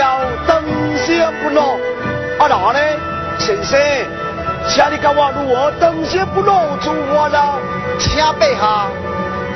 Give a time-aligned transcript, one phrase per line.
[0.00, 0.62] 要长
[0.96, 1.76] 生不老。
[2.38, 2.80] 啊，哪呢？
[3.38, 3.78] 先生，
[4.66, 7.58] 请你教我如何长生不老之法啦？
[7.98, 8.86] 请陛下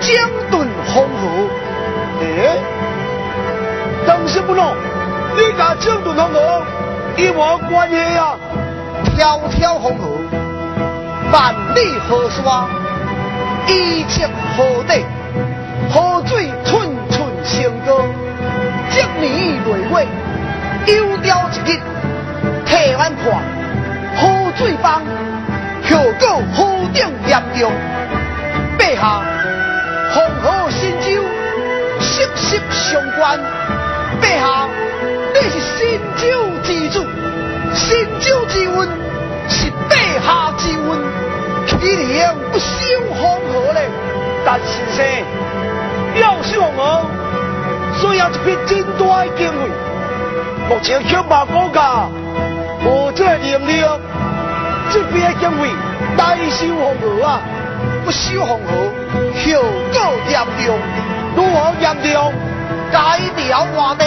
[0.01, 0.15] 整
[0.51, 1.49] 顿黄河。
[2.21, 2.61] 诶，
[4.07, 4.75] 长生不老，
[5.35, 6.63] 你甲整顿黄河
[7.17, 8.37] 有无关系啊？
[9.17, 10.09] 条条黄河。
[11.33, 12.67] 万里河沙，
[13.67, 15.03] 一切河底，
[15.91, 18.05] 河水寸寸成歌。
[18.91, 20.07] 一年累月，
[20.87, 21.81] 有朝一日，
[22.67, 23.25] 替咱看
[24.17, 25.03] 河水帮，
[25.89, 27.73] 效果河顶严重。
[28.79, 29.23] 陛下，
[30.13, 31.07] 黄河神州
[32.01, 33.41] 息息相关。
[34.21, 34.69] 陛下，
[35.33, 35.79] 你是神
[36.19, 36.23] 州
[36.63, 37.07] 之主，
[37.75, 38.87] 神州之温
[39.49, 39.93] 是陛
[40.23, 40.99] 下之温。
[41.81, 42.67] 一年不修
[43.11, 43.89] 黄河嘞，
[44.45, 47.07] 但先生要修黄河，
[48.01, 49.71] 需要一笔真大的经费。
[50.69, 52.09] 目前乡巴国家
[52.85, 53.85] 无这能力，
[54.91, 55.69] 这笔经费
[56.17, 57.41] 大修黄河啊！
[58.05, 58.91] 不修黄河，
[59.45, 60.79] 效果严重。
[61.37, 62.33] 如何严重？
[62.91, 64.05] 改掉换地，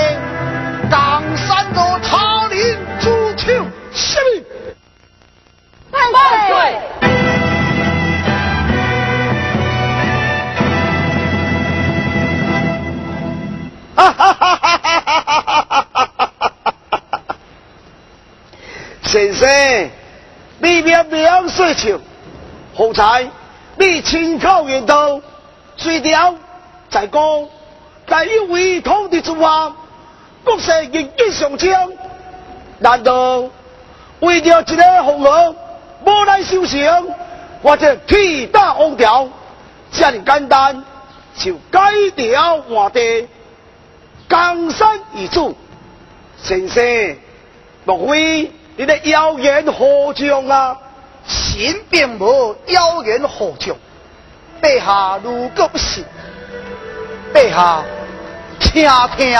[0.90, 3.66] 江山若他人之手。
[3.92, 4.20] 什
[5.92, 5.98] 么？
[6.12, 6.52] 万岁！
[19.08, 19.90] 先生，
[20.60, 21.98] 你明明说情，
[22.76, 23.26] 方才
[23.78, 25.22] 你亲口言道，
[25.78, 26.36] 水调
[26.90, 27.22] 在讲，
[28.06, 29.74] 但因为统治之下，
[30.44, 31.94] 国势日益上升，
[32.80, 33.46] 难道
[34.20, 35.56] 为了一个红河
[36.06, 36.92] 无来修行，
[37.64, 39.30] 或者替大王朝，
[39.90, 40.84] 这样简单
[41.38, 41.80] 就改
[42.14, 43.26] 掉换地？
[44.28, 45.56] 江山易主，
[46.44, 47.16] 先生，
[47.86, 50.78] 莫非你的妖言何将啊？
[51.26, 53.76] 心并无妖言何将，
[54.62, 56.06] 陛下如果不信，
[57.34, 57.84] 陛下
[58.62, 59.38] 听听。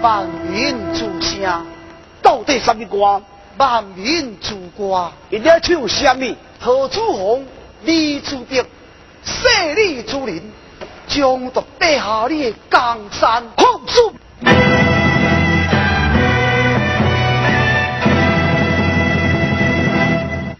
[0.00, 1.66] 万民主声，
[2.22, 3.22] 到底什么歌？
[3.58, 6.36] 万民主歌，一定要唱什么？
[6.60, 7.46] 何祖红、
[7.84, 8.64] 李祖德、
[9.24, 10.40] 舍利主人，
[11.08, 13.42] 将夺陛下你的江山。
[13.56, 14.12] 放出！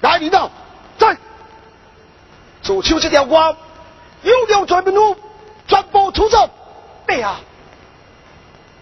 [0.00, 0.50] 来，领导，
[0.98, 1.16] 在，
[2.60, 3.56] 左手这条歌，
[4.22, 5.16] 有了全民路，
[5.68, 6.48] 全部出征，
[7.06, 7.36] 陛下。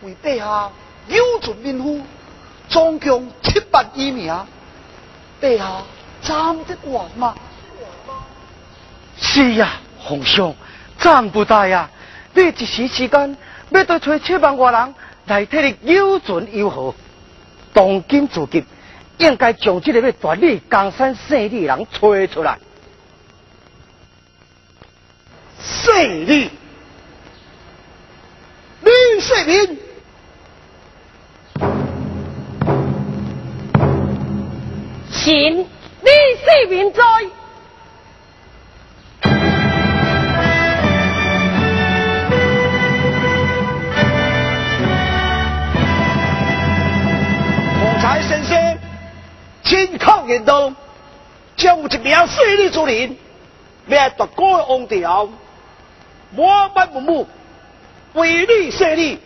[0.02, 0.70] 为陛下
[1.08, 2.00] 有准民夫，
[2.68, 4.34] 总共七百余名，
[5.40, 5.82] 陛下
[6.22, 7.34] 站得完吗？
[9.18, 10.54] 是呀，皇上
[10.98, 11.90] 站不大呀！
[12.32, 13.36] 你一时之间
[13.70, 14.94] 要对找七万外人
[15.26, 16.94] 来替你有准有何？
[17.72, 18.64] 当今之急，
[19.18, 22.58] 应该将这个要夺你江山胜利人吹出来。
[25.60, 26.50] 胜利，
[28.80, 29.78] 李世民，
[35.30, 36.10] 请李
[36.42, 37.02] 世民在。
[49.62, 50.72] 亲口言道，
[51.54, 53.16] 将有一名势力之人，
[53.86, 55.28] 灭夺国的王朝，
[56.34, 57.28] 我万不母，
[58.14, 59.20] 为你设立，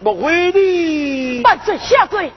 [0.00, 2.32] 莫为你万岁下罪，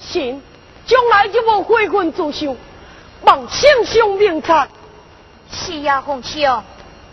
[0.00, 0.40] 臣
[0.86, 2.56] 将来就无悔恨之受，
[3.22, 4.68] 望圣上明察。
[5.50, 6.64] 是啊，皇上，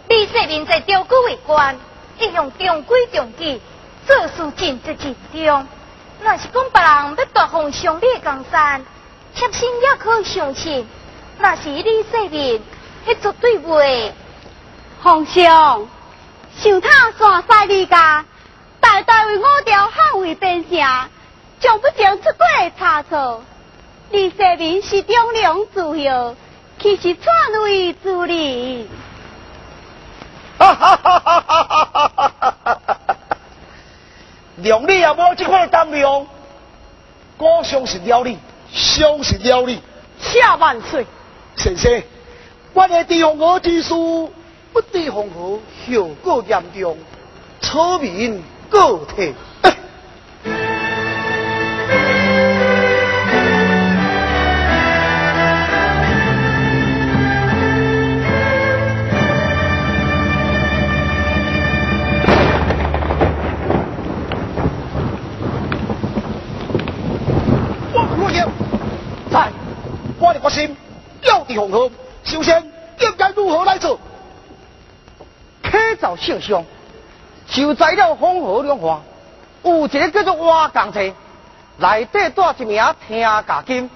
[0.09, 1.05] 李世民在中。
[1.05, 1.77] 国为官，
[2.19, 2.81] 一向中。
[2.83, 3.31] 规中。
[3.37, 3.61] 矩，
[4.07, 5.67] 做事尽职尽忠。
[6.21, 8.83] 若是讲别人要夺皇上你江山，
[9.33, 10.87] 妾身也可相信，
[11.39, 12.61] 若是李世民，
[13.07, 14.11] 迄绝对袂。
[15.01, 15.87] 皇上，
[16.57, 18.25] 想他山西李家，
[18.79, 21.09] 代代为五条汉为边城，
[21.59, 23.43] 从不曾出过差错。
[24.11, 26.35] 李世民是忠良之后，
[26.79, 28.89] 其实篡位之理。
[30.57, 33.17] 哈哈哈哈哈哈！
[34.61, 36.27] 让你也无这块胆量，
[37.37, 38.37] 我相信了你。
[38.73, 39.81] 相信了你，
[40.19, 41.05] 谢万岁！
[41.55, 42.03] 先生，
[42.73, 44.31] 我的地方我之书
[44.71, 46.97] 不得黄河，效果严重，
[47.61, 49.33] 草民个体。
[71.61, 71.91] 红河，
[72.23, 72.63] 首先
[72.99, 73.99] 应该如何来做？
[75.61, 76.65] 客造圣上，
[77.47, 79.01] 就在了红河两岸，
[79.63, 80.99] 有一个叫做瓦岗车，
[81.77, 83.89] 内底带一名听价金，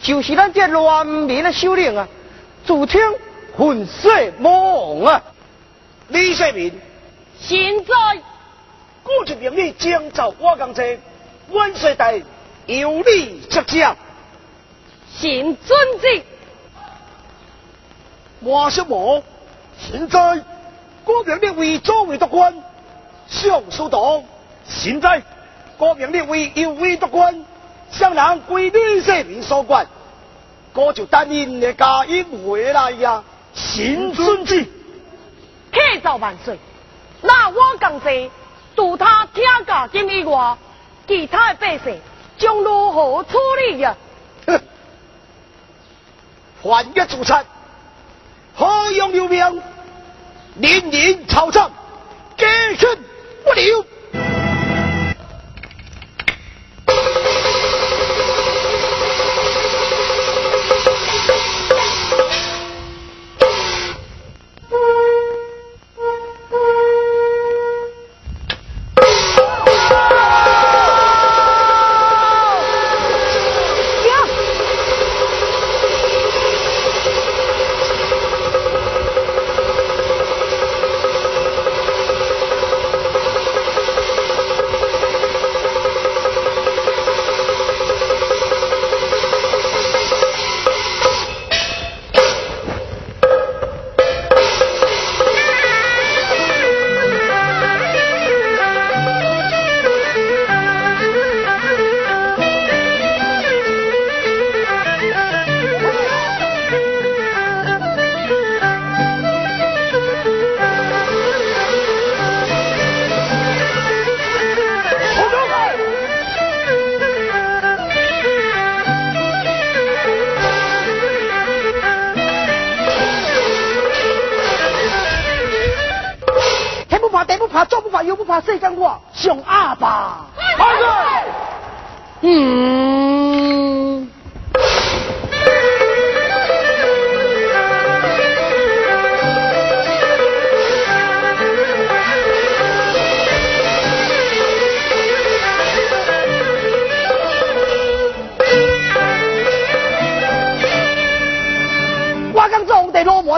[0.00, 2.08] 就是咱这乱民的首领啊，
[2.64, 3.14] 自称
[3.54, 5.22] 混世魔王啊！
[6.08, 6.72] 李世民，
[7.38, 7.94] 现在
[9.04, 10.82] 我就命你将造瓦岗车，
[11.50, 12.12] 万岁大
[12.64, 13.94] 由你接掌。
[15.18, 16.22] 请遵旨。
[18.40, 19.22] 马什么？
[19.78, 20.42] 现在
[21.04, 22.54] 国命令为左卫督官
[23.28, 24.22] 上书党，
[24.66, 25.22] 现在
[25.78, 27.44] 国命令为右卫督官
[27.90, 29.86] 向南归李世民所管，
[30.74, 33.24] 我就担任的家应回来呀。
[33.54, 34.64] 新尊旨，
[35.72, 36.58] 客造万岁。
[37.22, 38.30] 那我讲这，
[38.76, 40.56] 除他天价金以外，
[41.06, 42.00] 其他的百姓
[42.36, 43.38] 将如何处
[43.70, 43.96] 理呀？
[44.46, 44.60] 哼，
[46.62, 47.44] 换一主餐。
[48.60, 49.62] 何用留名？
[50.56, 51.70] 年年朝政，
[52.36, 52.46] 家
[52.78, 52.88] 训
[53.42, 53.86] 不留。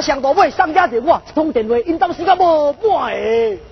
[0.02, 3.71] 上大尾上家电话，一通电话，应当时间无半个。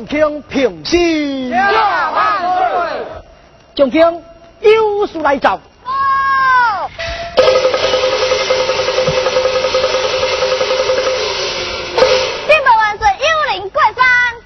[0.00, 1.50] 将卿平息。
[1.50, 3.06] 下万岁！
[3.74, 4.22] 将卿
[4.60, 5.60] 有事来找。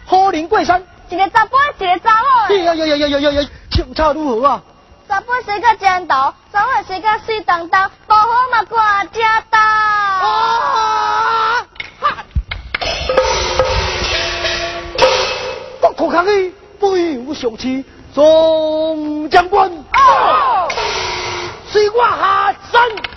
[0.07, 2.55] 好林贵山，一个查甫，一个查某。
[2.55, 3.49] 呀呀呀呀呀呀呀！
[3.71, 4.63] 相差如何啊？
[5.09, 9.59] 查甫生个尖头，查某生个水当当，不好嘛看正到。
[9.59, 10.94] 啊！
[16.15, 19.59] 抗议，不有雄气，众将军。
[21.67, 23.14] 随我下山。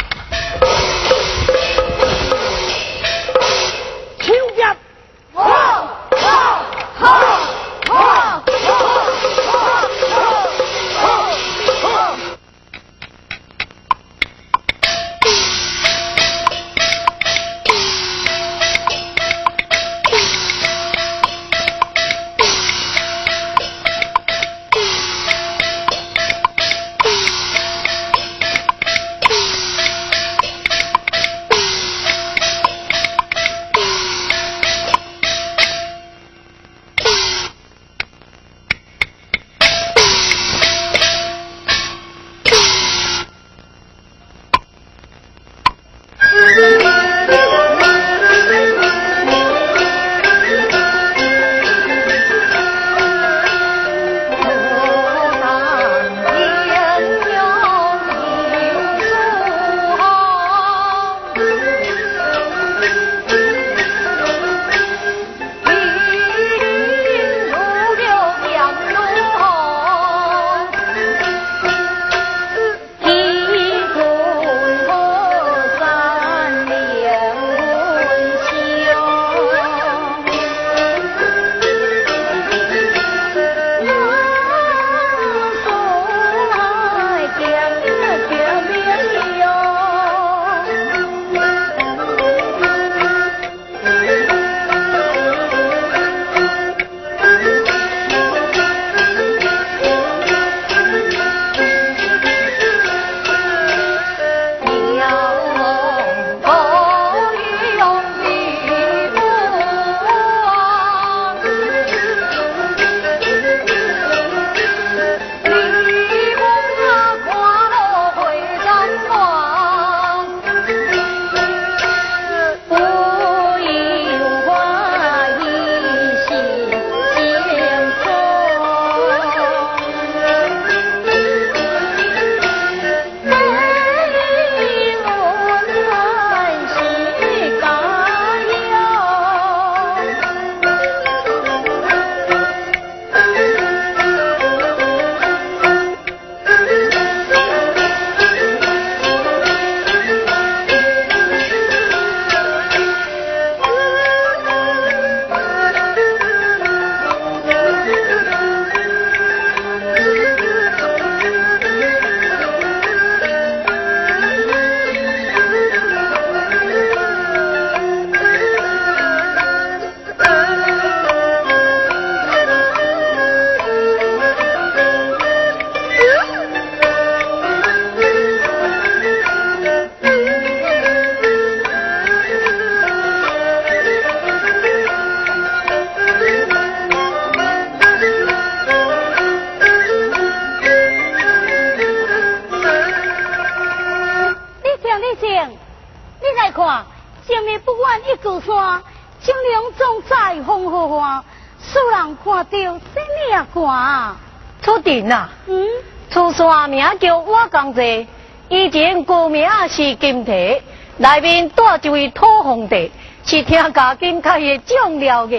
[208.49, 210.61] 以前古名是金提，
[210.97, 212.91] 内面带一位土皇帝，
[213.25, 215.35] 是听家金开的重要的。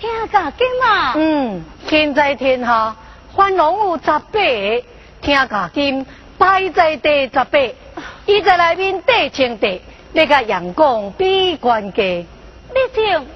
[0.00, 1.12] 听家金啊？
[1.16, 2.96] 嗯，现在天下
[3.36, 4.84] 繁荣有十八个，
[5.20, 6.06] 听家金
[6.38, 7.58] 排在第十八，
[8.24, 9.82] 伊在内面第清帝，
[10.12, 12.02] 那个阳光比关家。
[12.02, 13.26] 你听，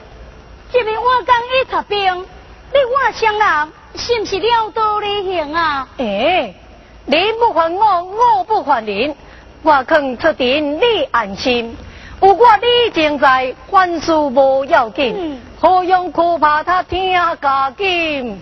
[0.73, 5.89] 这边我讲一插兵，你我相人是不是了道理行啊？
[5.99, 6.55] 诶。
[7.05, 9.15] 你不还我，我不还你，
[9.63, 11.77] 我肯出阵，你安心。
[12.21, 18.41] 有我你正在凡事无要紧，何用可怕他听家紧？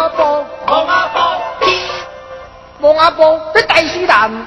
[0.00, 1.20] 阿婆，王阿婆，
[2.80, 4.46] 王阿婆，你大死人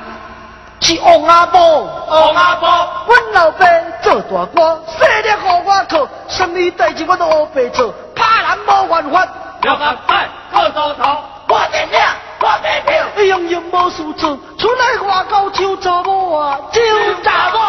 [0.81, 2.67] 是王阿婆，王阿婆，
[3.07, 3.65] 阮老爸
[4.01, 5.29] 做大官，生力给
[5.69, 9.27] 我靠，什么代志我都学白做，怕人无办法。
[9.61, 11.99] 六合彩，靠头头，我电影，
[12.39, 16.81] 我买票，样样无事做，出来外口招查某啊，招
[17.23, 17.59] 查某。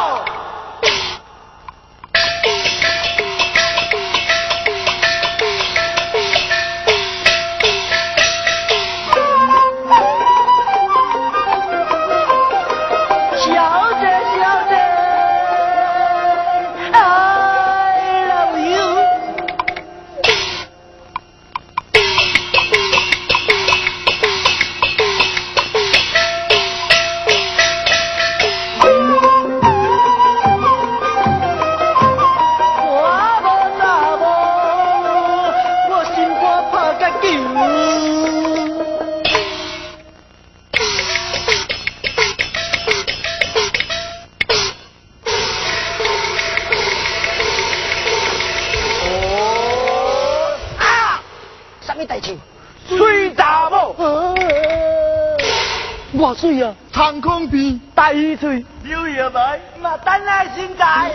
[57.05, 59.41] 水啊，长空边，大鱼嘴，柳叶眉，
[59.81, 60.83] 那等来 心界。
[60.83, 61.11] 哈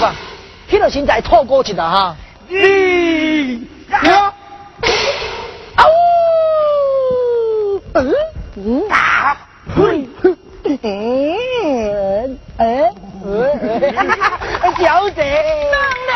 [0.00, 0.12] 哈
[0.68, 2.16] 听到现在错过去了哈。
[2.48, 4.32] 你呀，
[5.76, 8.14] 啊呜，嗯？
[8.56, 8.88] 嗯？
[8.90, 9.36] 啊，
[9.74, 10.08] 嘿，
[10.64, 12.92] 嗯，哎，
[14.78, 15.22] 小姐，
[15.70, 15.76] 哪
[16.08, 16.12] 里？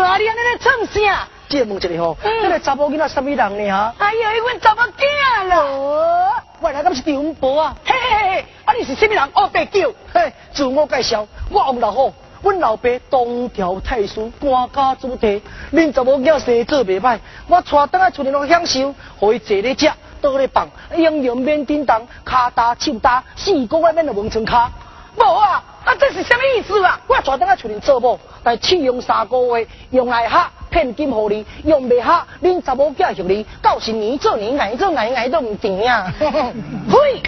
[0.00, 1.27] 阿你安尼咧唱啥？
[1.48, 3.94] 借问一下吼，这个查某囡仔什么人呢哈？
[3.98, 6.44] 哎呀，伊阮查某囝啦！
[6.60, 7.76] 原来敢是长婆啊！
[7.84, 9.24] 嘿嘿嘿，啊你是什么人？
[9.32, 9.90] 哦，白叫！
[10.12, 24.68] 嘿，自我介绍，我王老虎，阮老爸东条太师，官家子弟，恁查某囝生做袂歹，我带倒来厝里拢享受，互伊坐咧食，倒咧放，营养免叮当，骹大手大，四个外面就蒙床骹。
[25.16, 27.00] 无啊，啊这是什么意思啊？
[27.06, 36.12] 我带倒来厝里做某，但试用三个月，用来哈骗金互你，用袂哈恁查某囝向你，到时年做年，挨做挨挨都唔甜啊！
[36.20, 37.22] 嘿，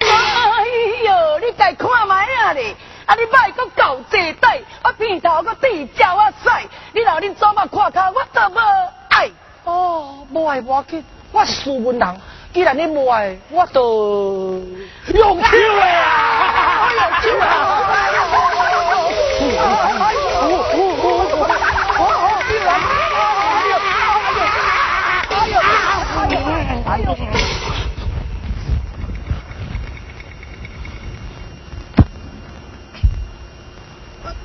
[0.00, 0.64] 哎
[1.04, 2.74] 呦，你家看卖啊你，
[3.06, 8.58] 啊你卖个搞这底，我鼻头个地脚啊晒，你老恁做嘛看看，我都无
[9.08, 9.30] 爱。
[9.64, 12.20] 哦，无爱无紧，我是斯文人。
[12.52, 14.62] 既然你无爱，我就
[15.14, 16.88] 用手啊！
[16.96, 18.45] 用手啊！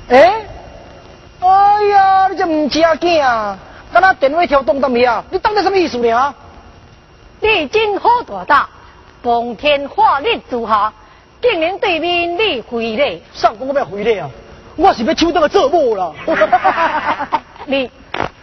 [0.08, 0.46] 哎，
[1.40, 3.58] 哎呀，你这唔正经啊！
[3.92, 5.24] 敢那电话跳动得未啊？
[5.30, 6.34] 你当的什么意思呢？
[7.40, 8.66] 你真好大胆，
[9.22, 10.92] 奉天化日之下，
[11.40, 13.22] 竟然对面你回礼。
[13.32, 14.28] 上公我要回礼啊！
[14.76, 16.12] 我是要抽到个做某啦！
[17.66, 17.90] 你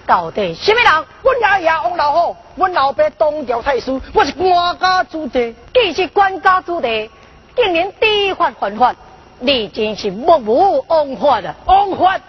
[0.05, 1.05] 到底什么人？
[1.23, 5.55] 阮爷爷王老虎，阮老爸东条太师，我是官家子弟。
[5.73, 7.09] 既是官家子弟，
[7.55, 8.95] 竟然知法犯法，
[9.39, 11.55] 你真是目无王法啊！
[11.65, 12.19] 王法，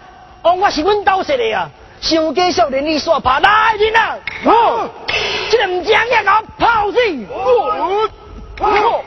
[0.43, 1.69] 王法是阮斗说的啊！
[1.99, 4.17] 上街少年，你煞拍来人啊！
[4.43, 4.89] 好，
[5.49, 6.97] 这个唔正眼啊，跑死！
[7.29, 8.09] 哦，
[8.59, 9.03] 哦，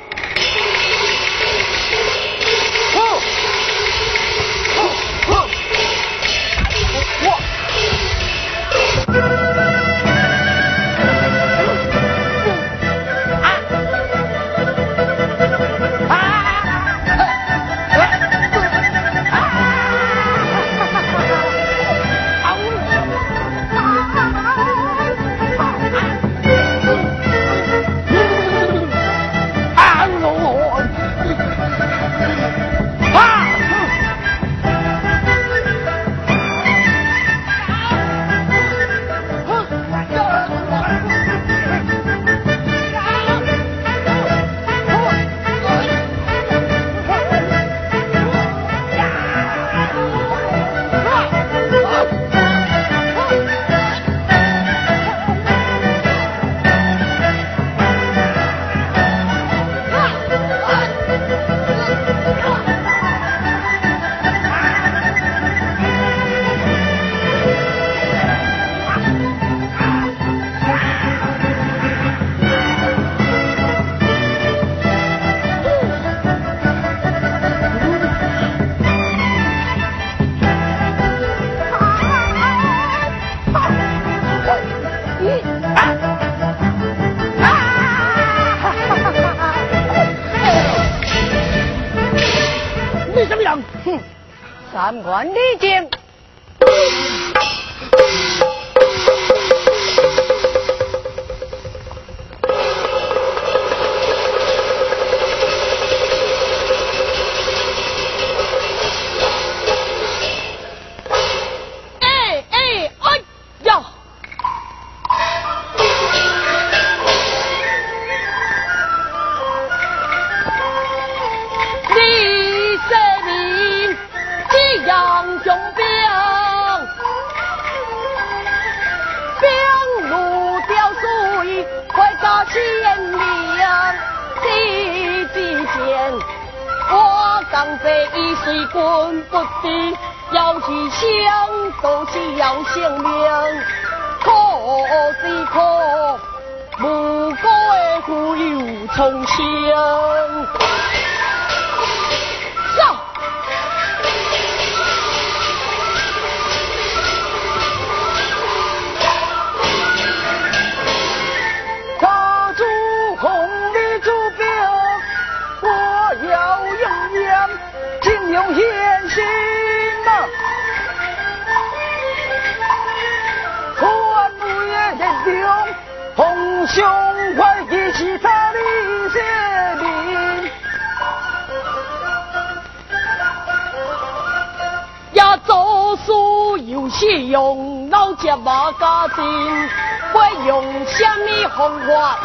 [188.37, 189.69] 无家境，
[190.13, 192.19] 该用什么方法？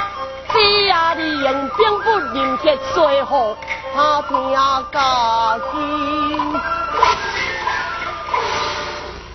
[0.52, 3.56] 只要利用兵不认敌，最好
[3.96, 4.52] 他平
[4.92, 6.54] 家境。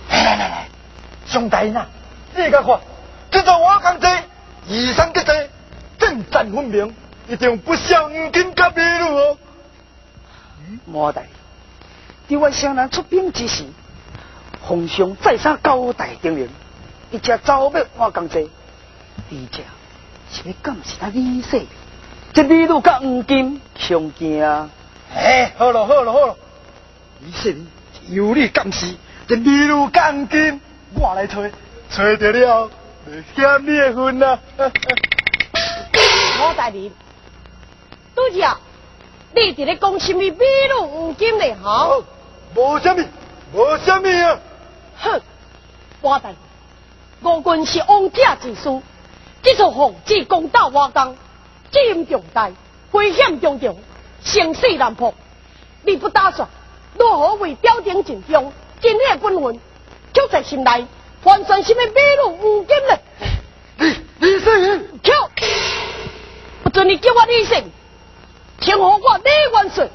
[0.09, 0.69] 来来来，
[1.25, 1.87] 兄弟啊，
[2.35, 2.77] 这个快，
[3.31, 4.09] 今朝我讲这，
[4.67, 5.49] 以上这些
[5.97, 6.93] 正战分明
[7.27, 9.37] 一定不想跟甲秘鲁哦。
[10.85, 11.27] 莫代，
[12.27, 13.65] 在我湘南出兵之时，
[14.61, 16.49] 皇上再三交代叮咛，
[17.15, 19.63] 一只走要换工作，二只
[20.29, 21.65] 是要感谢他李世，
[22.33, 24.45] 这秘鲁甲黄金相见。
[25.15, 26.35] 哎，好了好了好了，
[27.21, 27.55] 李世
[28.09, 28.97] 有你干事，
[29.29, 30.59] 这秘鲁甲黄金
[30.93, 31.49] 我来吹，
[31.89, 32.69] 吹得了，
[33.33, 34.37] 欠你的份呐。
[36.41, 36.91] 我代你。
[38.13, 38.59] 都是啊，
[39.33, 40.37] 你伫咧讲什么秘
[40.69, 41.55] 鲁黄金嘞？
[41.63, 41.97] 哈，
[42.55, 43.05] 无什么，
[43.53, 44.39] 无什么啊！
[44.97, 45.21] 哼，
[46.01, 46.35] 我等
[47.25, 48.81] 我军是王家之师，
[49.41, 51.15] 这座皇子攻打瓦岗，
[51.71, 52.51] 责任重大，
[52.91, 53.75] 危险重重，
[54.23, 55.11] 生死难破。
[55.81, 56.47] 你不打算
[56.95, 59.59] 如何为朝廷尽忠，尽你本分，
[60.13, 60.85] 却在心内
[61.23, 62.99] 换算什么秘鲁黄金嘞？
[63.77, 65.29] 李李世民，跳！
[66.61, 67.63] 不准你叫我李胜。
[68.59, 69.89] 天皇我李万岁！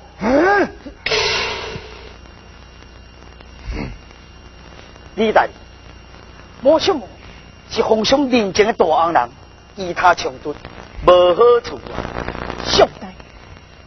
[5.14, 5.50] 李大人，
[6.60, 7.08] 莫什么
[7.70, 9.30] 是皇上认真的大安人，
[9.76, 10.50] 与他冲突
[11.06, 11.94] 无好处啊！
[12.66, 13.06] 兄弟，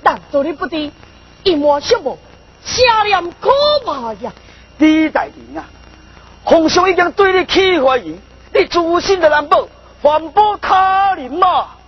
[0.02, 0.90] 但做你不知，
[1.44, 2.18] 一莫什么
[2.64, 3.50] 下念可
[3.86, 4.32] 怕呀！
[4.78, 5.66] 李大人啊，
[6.44, 8.18] 皇上已经对你起怀疑，
[8.54, 9.68] 你自身的难保，
[10.02, 11.48] 反驳他人嘛！
[11.48, 11.83] 阁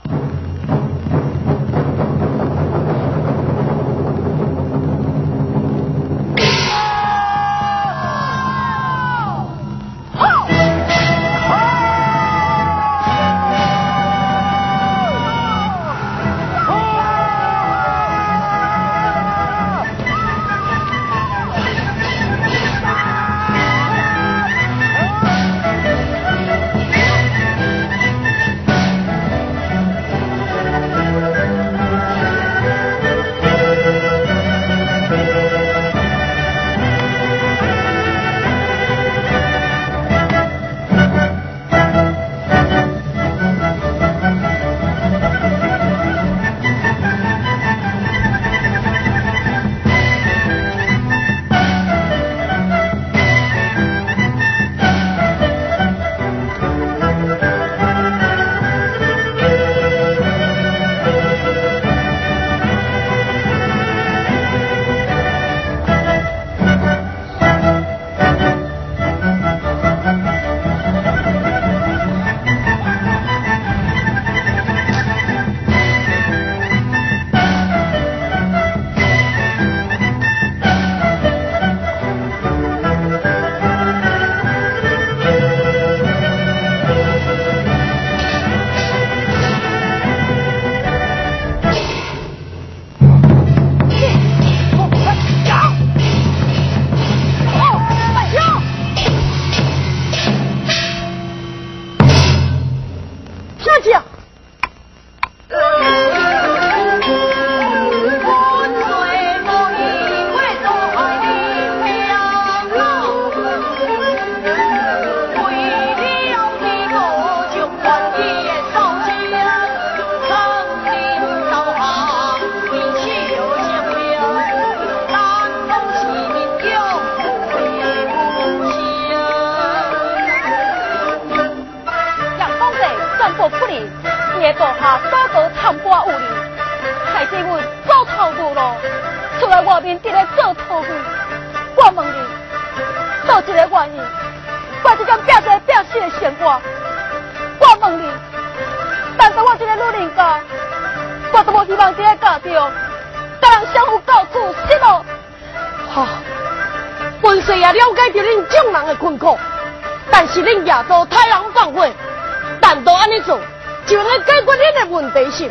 [164.35, 165.49] 解决恁的问题是？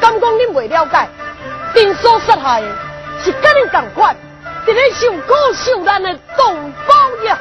[0.00, 1.08] 敢讲恁未了解，
[1.74, 2.68] 恁所杀害的
[3.22, 4.16] 是跟恁同款，
[4.66, 7.38] 伫咧受苦受难的同胞呀！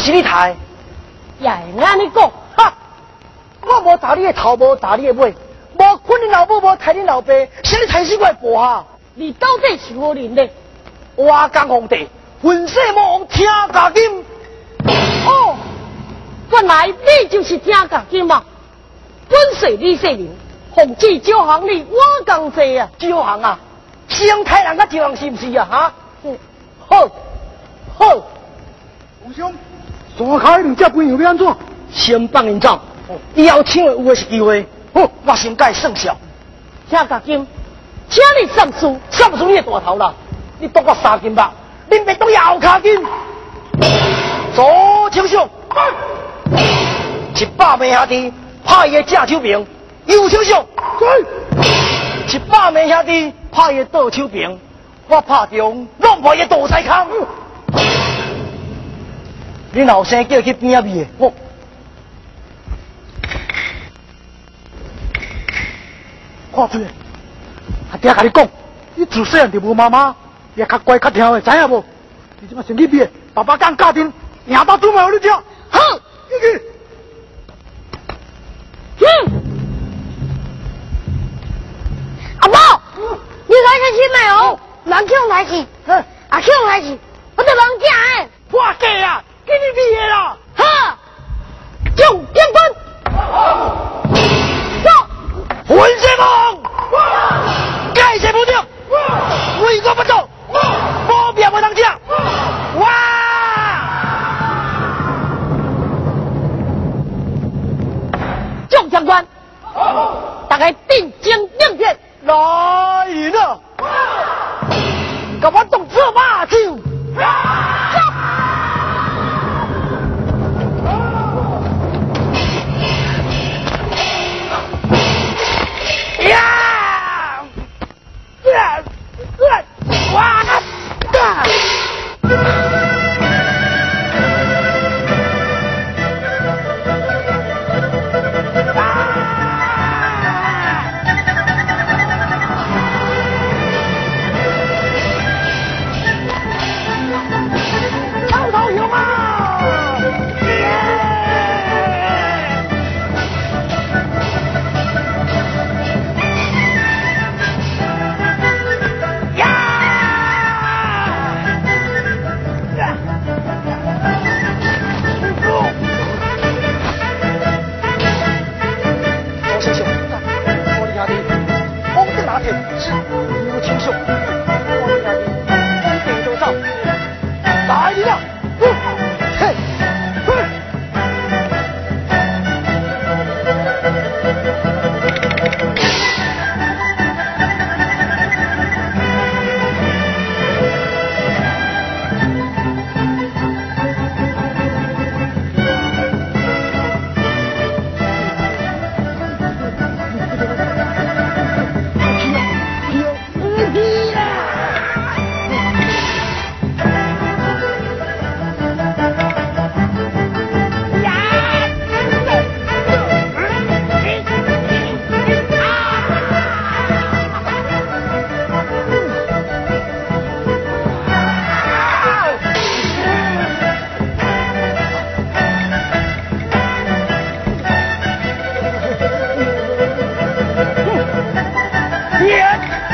[0.00, 0.56] 是你抬，
[1.38, 2.72] 也会安尼讲，哈！
[3.60, 5.34] 我无打你的头，无打你的尾，
[5.74, 7.32] 无困你老母，无抬你老爸，
[7.62, 8.84] 是你抬死我的部下。
[9.14, 10.48] 你到底是何人呢？
[11.16, 12.08] 瓦岗皇帝，
[12.42, 14.24] 混世魔王听家金。
[15.26, 15.56] 哦，
[16.50, 18.42] 原来你就是听家金嘛！
[19.28, 20.30] 本岁李世民，
[20.74, 22.88] 奉旨招降你瓦岗济啊！
[22.98, 23.58] 招降啊！
[24.08, 25.68] 乡太人甲招降是不是啊？
[25.70, 25.92] 哈！
[26.22, 26.38] 嗯，
[26.88, 27.08] 好，
[27.98, 28.06] 好。
[29.22, 29.54] 洪兄，
[30.18, 31.46] 山卡两只朋友要安怎？
[31.92, 32.78] 先放人走，
[33.34, 34.64] 以后抢的有的是机会。
[34.94, 36.16] 好，我先该算小。
[36.88, 37.44] 听家金，
[38.08, 40.14] 请你上书，上书你的大头啦！
[40.60, 41.52] 你多我三斤吧，
[41.90, 43.04] 你别多摇卡金。
[44.54, 45.48] 左丞相，
[47.34, 48.32] 一百名兄弟
[48.64, 49.64] 派伊正手兵；
[50.06, 50.64] 右丞相，
[52.28, 54.60] 一百名兄弟派伊倒手兵。
[55.08, 57.06] 我拍中，弄破伊倒西坑。
[59.72, 61.32] 你老生叫去边啊边我。
[66.52, 66.88] 看出来，
[67.92, 68.48] 阿爹甲你讲，
[68.96, 70.14] 你自细汉就无妈妈，
[70.56, 71.84] 也较乖较听的，知影无？
[72.40, 74.12] 你即马先去边，爸爸讲家庭，
[74.46, 75.30] 赢到煮饭给你吃。
[75.30, 75.42] 好，
[76.40, 76.62] 去。
[78.98, 79.06] 嗯。
[82.40, 82.82] 阿宝，
[83.46, 84.60] 你来开心没有？
[84.84, 85.64] 人叫来去，
[86.30, 86.98] 阿叫来去，
[87.36, 88.28] 我得人家诶。
[88.50, 89.22] 破鸡啊！
[89.50, 90.96] 给你毕业了，哈！
[91.96, 92.72] 就点分，
[94.84, 94.88] 走，
[95.66, 96.24] 混世梦，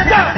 [0.04, 0.36] 呀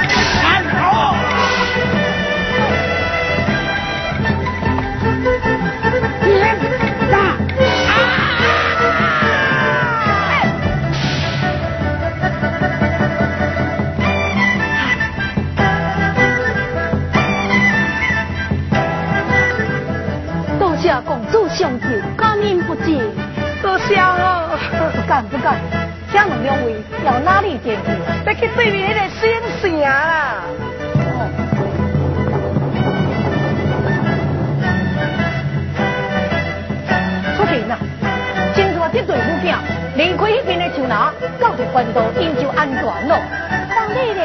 [41.78, 43.22] 温度应就安全咯。
[43.70, 44.20] 当地的，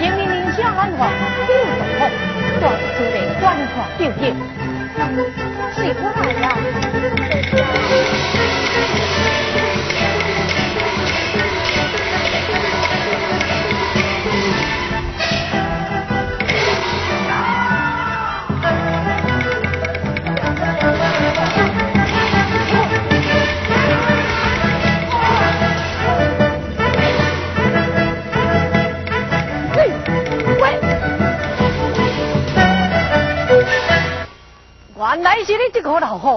[0.00, 1.08] 人民民想安全，
[1.46, 2.00] 必有同福。
[2.60, 4.47] 大主来观看表演。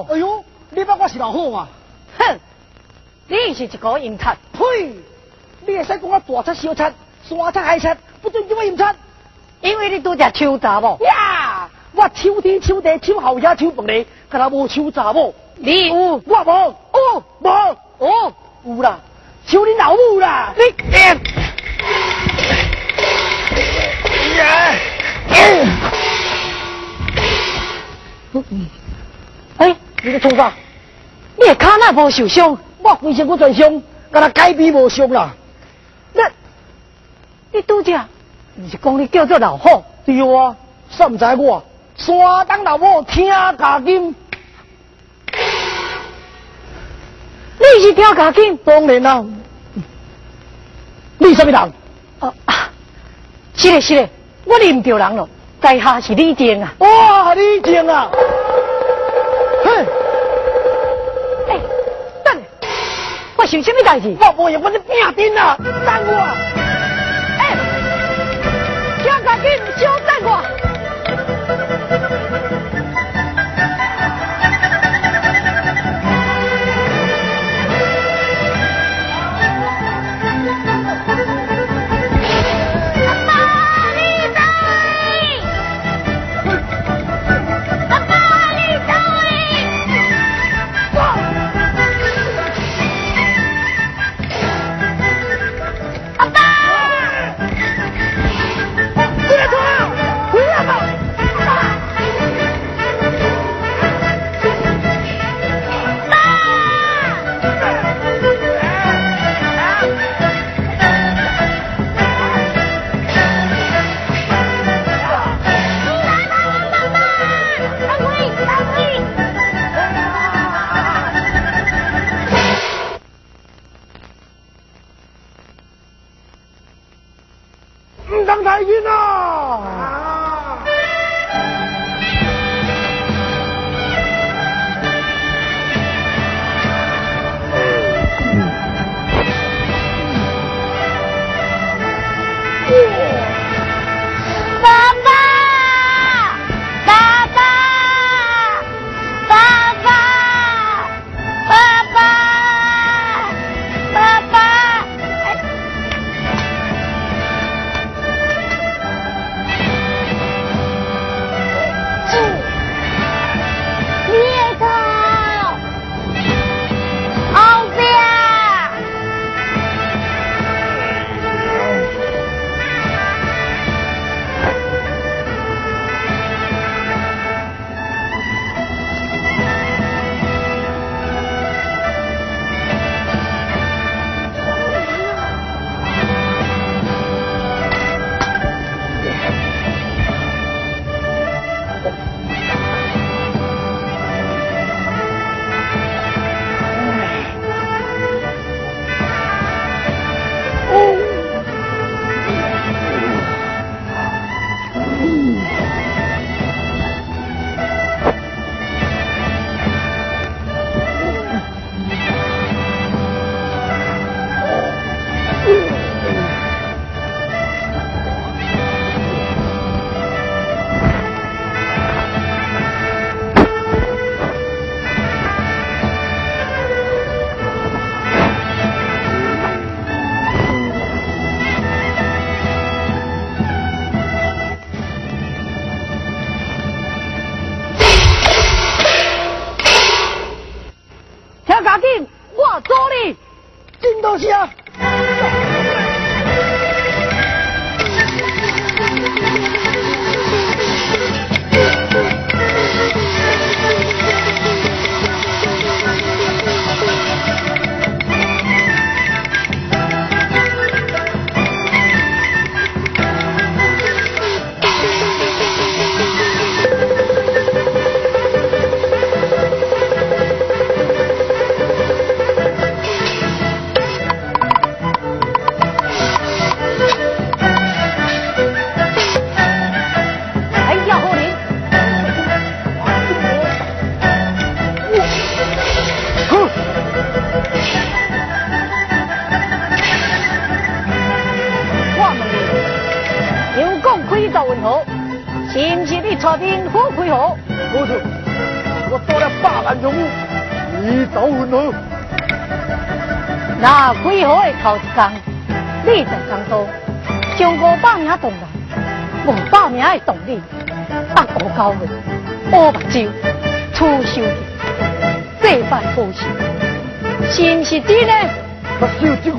[0.10, 1.68] 哎呦，你把我是老虎啊！
[2.18, 2.40] 哼，
[3.28, 4.26] 你是一个淫贼！
[4.54, 4.96] 呸！
[5.66, 6.92] 你会使讲我大贼小贼，
[7.24, 8.86] 山贼海贼，不准叫我淫贼。
[9.62, 10.98] 因为你拄只抽查某。
[11.02, 11.70] 呀！
[11.94, 15.34] 我抽天抽地抽后爷抽饭里，可他无抽查某。
[15.58, 15.96] 你有？
[15.96, 16.76] 我无。
[16.94, 17.50] 有，无。
[18.00, 18.34] 哦，
[18.66, 19.00] 有啦，
[19.46, 20.54] 抽你老母啦！
[20.58, 20.64] 你。
[24.40, 24.80] 哎，
[30.04, 30.52] 你在冲啥？
[31.38, 32.58] 你的脚那无受伤？
[32.84, 33.82] 我规身骨全伤，
[34.12, 35.34] 敢若改皮无伤啦。
[36.14, 36.24] 那，
[37.52, 38.00] 你拄只，
[38.56, 39.84] 你是讲你叫做老虎？
[40.06, 40.56] 对啊，
[40.90, 41.64] 啥唔知我？
[41.96, 42.16] 山
[42.48, 44.16] 东老母听家金。
[47.60, 48.58] 你是听家金？
[48.58, 49.24] 当然啦。
[51.20, 51.74] 你什么人？
[52.20, 52.70] 哦啊，
[53.56, 54.10] 是嘞是嘞，
[54.46, 55.30] 我认着人了。
[55.62, 56.74] 在下是李靖啊！
[56.80, 58.10] 哇，李靖啊！
[59.72, 59.86] 嘿，
[61.48, 61.60] 哎，
[62.26, 62.44] 等，
[63.38, 64.14] 我想什么代志？
[64.20, 65.56] 我无用，我是拼顶啊！
[65.58, 65.70] 等
[66.08, 66.28] 我！
[67.40, 67.56] 哎，
[69.02, 70.61] 请赶紧稍等我。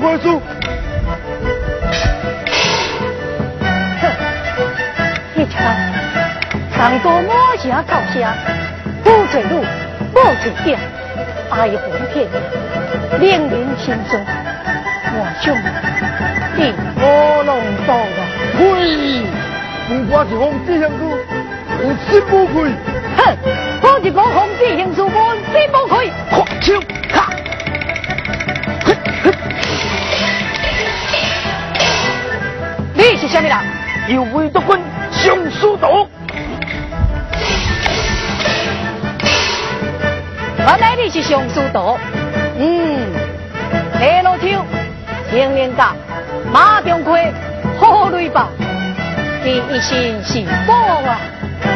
[0.03, 0.41] 是这回
[1.93, 2.01] 事。
[4.01, 4.03] 哼，
[5.35, 5.55] 一枪。
[6.75, 8.21] 人多满城靠声，
[9.05, 9.63] 不垂路，
[10.11, 10.77] 不垂点，
[11.51, 11.79] 哀鸿
[12.13, 14.11] 遍野，令人心酸。
[15.15, 15.55] 我兄
[16.57, 17.01] 弟，我
[17.45, 17.55] 弄
[17.87, 18.19] 到啊！
[18.57, 18.59] 呸！
[19.87, 21.01] 不管是皇帝相助，
[21.79, 22.53] 我心不愧。
[23.15, 23.19] 哼！
[23.81, 25.17] 我是讲皇帝相助，我
[25.53, 26.11] 心不愧。
[26.29, 26.67] 快枪！
[33.33, 33.39] 哈！
[33.39, 33.57] 你是什么人？
[34.09, 34.79] 有为督军
[35.11, 36.07] 上书道。
[40.57, 41.97] 原来你是上书道，
[42.57, 42.99] 嗯，
[43.99, 44.63] 黑罗秋，
[45.31, 45.93] 青年家，
[46.51, 47.33] 马中奎，
[47.79, 48.49] 好雷吧，
[49.43, 51.19] 你一心是宝啊！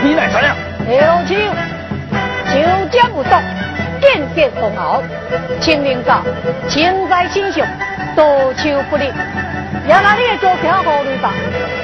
[0.03, 0.55] 你来怎样？
[0.87, 1.35] 黑罗秋，
[2.53, 3.29] 秋江无毒，
[3.99, 5.01] 剑剑红傲，
[5.59, 6.21] 青年家，
[6.69, 7.67] 情在心上，
[8.15, 9.11] 多求不离。
[9.87, 11.33] 原来你的做票好雷吧，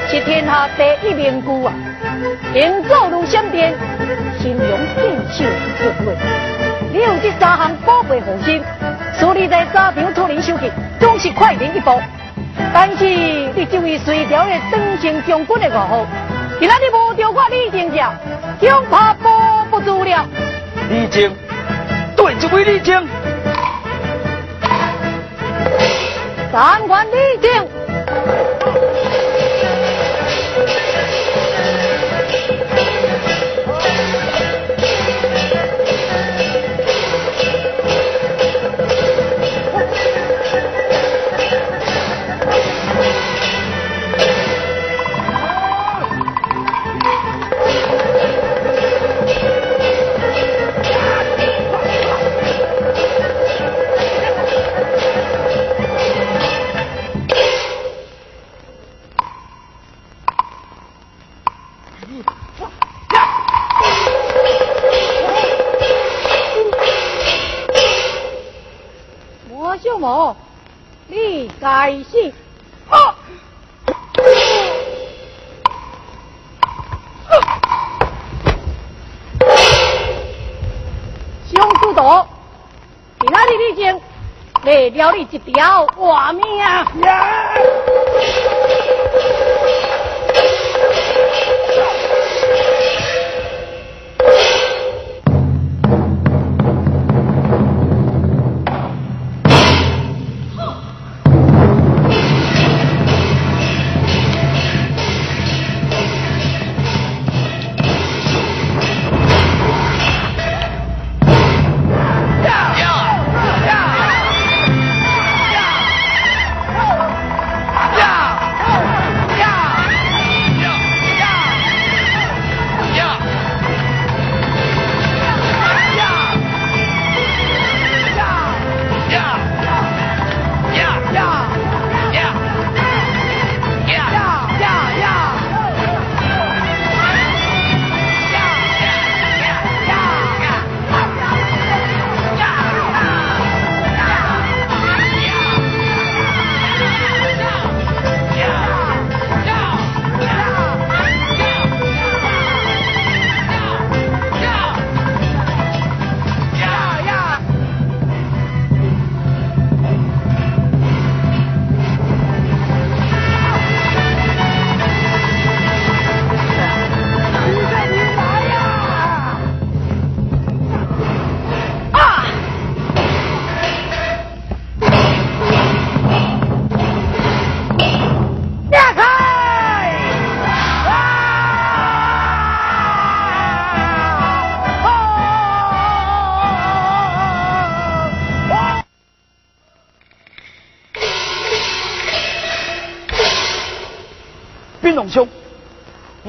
[0.10, 1.74] 是天下第一名句啊！
[2.54, 3.74] 行走如闪电，
[4.41, 5.45] 形容剑秀
[5.78, 6.18] 绝伦。
[6.91, 8.62] 你有这三项宝贝护心，
[9.14, 11.97] 所以在沙场出人手气，总是快人一步。
[12.74, 16.06] 但是你这位隋朝的登城将军的外号，
[16.60, 18.04] 今仔日无着我李靖者，
[18.60, 20.26] 恐怕保不住了。
[20.89, 21.34] 李靖，
[22.18, 23.08] 对这位李靖，
[26.51, 27.49] 三关李靖。
[82.04, 82.28] 熊出道，
[83.20, 84.01] 今仔日已经
[84.64, 86.86] 来了你一条活命啊！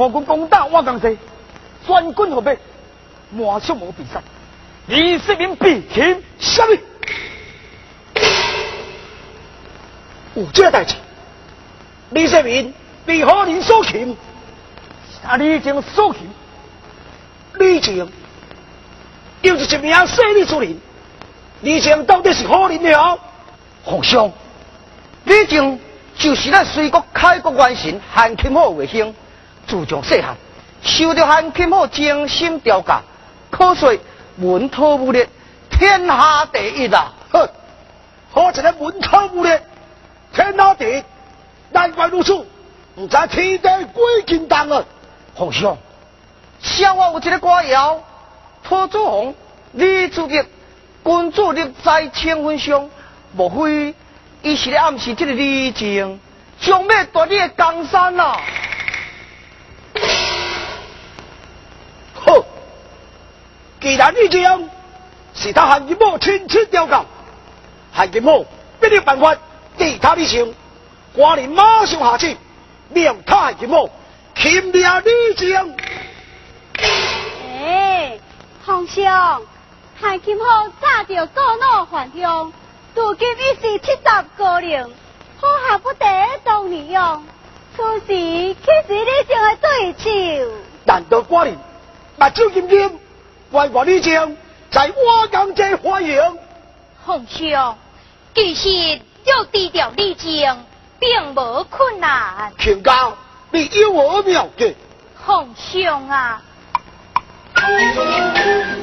[0.05, 1.17] 我军攻打瓦岗寨，
[1.87, 2.59] 全军后备，
[3.31, 4.23] 马上无比赛，
[4.87, 6.23] 李世民必擒。
[6.39, 6.77] 什么？
[10.35, 10.95] 有这代志？
[12.11, 12.75] 李世民
[13.07, 14.15] 被何人所擒？
[15.23, 16.29] 他李靖所擒。
[17.55, 18.07] 李靖
[19.41, 20.79] 又是一名势力之人，
[21.63, 23.19] 李靖到底是何人了？
[23.85, 24.31] 皇上，
[25.25, 25.81] 李靖
[26.15, 29.15] 就是咱隋国开国元神汉钦后卫星，
[29.67, 30.37] 自从细汉
[30.83, 33.01] 受到汉钦后精心调教，
[33.51, 33.97] 可说
[34.39, 35.29] 文韬武略
[35.71, 37.13] 天下第一啊！
[37.33, 37.49] 哼，
[38.31, 39.63] 好一个文韬武略
[40.33, 41.03] 天下第一，
[41.71, 42.35] 难怪如此，
[42.97, 44.85] 唔知天地归金当啊！
[45.35, 45.77] 皇上，
[46.61, 48.01] 小我有一个歌谣，
[48.63, 49.35] 托祖红，
[49.73, 50.43] 李主义，
[51.05, 52.89] 君主立在千分上，
[53.33, 53.95] 莫非？
[54.43, 56.21] 伊是咧暗示这个李靖
[56.61, 58.37] 将要夺你的江山呐！
[62.13, 62.45] 好，
[63.85, 64.71] 既然李靖
[65.35, 67.05] 是他韩金某亲自调教，
[67.93, 68.47] 韩金某
[68.81, 69.37] 必定办法
[69.77, 70.55] 替他李靖，
[71.13, 72.35] 官人马上下去，
[72.89, 73.91] 命他韩金某
[74.35, 75.77] 擒了李靖。
[77.61, 78.19] 哎，
[78.65, 79.43] 皇上，
[80.01, 80.45] 韩金某
[80.81, 82.51] 早就过脑还乡。
[82.95, 84.83] 如今已是七十高龄，
[85.39, 86.07] 好汉不得
[86.43, 87.23] 当年用。
[87.77, 90.51] 此时岂是你将的对手？
[90.87, 91.59] 难道寡人
[92.17, 92.99] 目睭金金，
[93.55, 94.37] 怪我李靖
[94.69, 96.21] 在我港这欢迎？
[97.07, 97.77] 皇兄，
[98.35, 100.65] 其实要低调李靖，
[100.99, 102.53] 并无困难。
[102.59, 103.17] 请高，
[103.53, 104.75] 你有何妙计？
[105.25, 106.43] 皇兄啊，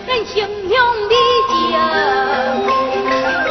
[0.07, 1.15] 人心向李
[1.49, 3.50] 靖。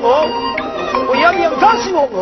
[0.00, 0.28] 我，
[1.08, 2.16] 我要命他是我儿。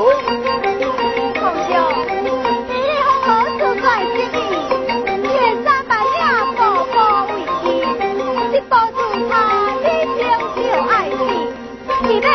[1.41, 1.70] 皇上，
[2.09, 2.93] 你的
[3.25, 4.37] 红儿自在之地，
[5.29, 5.33] 千
[5.64, 6.16] 山万岭
[6.57, 6.61] 步
[6.93, 6.95] 步
[7.29, 7.33] 为
[7.64, 7.72] 营，
[8.53, 8.99] 一步之
[9.29, 9.33] 差，
[9.83, 10.18] 你情
[10.57, 11.22] 就爱你，
[12.07, 12.27] 你要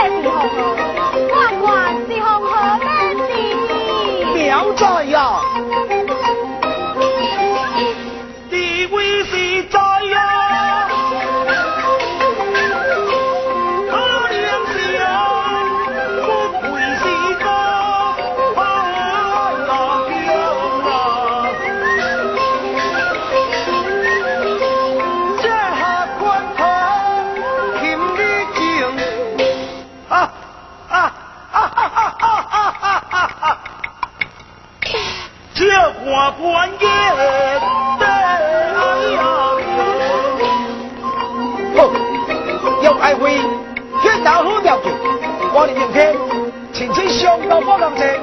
[47.50, 48.20] 自上到我岗前，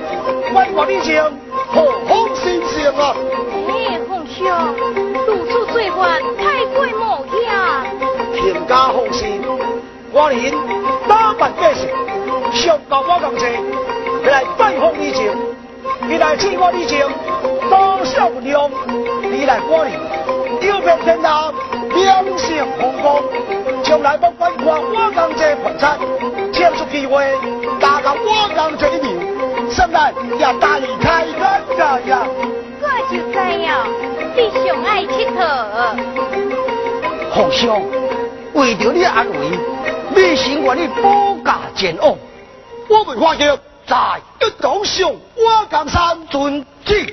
[0.52, 1.20] 关我李靖
[1.68, 3.12] 何方神圣啊！
[3.68, 4.72] 哎，皇上，
[5.26, 7.34] 如此罪犯太过冒险。
[8.34, 9.42] 天家放心，
[10.12, 10.54] 我连
[11.08, 11.88] 打扮百姓
[12.52, 13.60] 上到我岗前，
[14.30, 15.32] 来拜访李靖，
[16.06, 17.04] 你来请我李靖。
[17.68, 18.70] 多少量，
[19.22, 19.92] 你来管理，
[20.64, 21.52] 有别天下，
[21.96, 23.20] 两性红光，
[23.82, 25.98] 将来不管看我讲这盆菜，
[26.52, 27.24] 抢出机会，
[28.14, 29.08] 我讲这一面，
[29.70, 31.34] 生来要带你开眼
[31.76, 32.26] 界呀！
[32.80, 33.86] 我就知呀，
[34.36, 35.38] 你上爱佚佗。
[37.32, 37.82] 皇上，
[38.54, 39.58] 为着你安危，
[40.14, 42.16] 你心愿你保驾前往，
[42.88, 43.96] 我们花轿在
[44.40, 47.12] 一同上我江山，遵旨。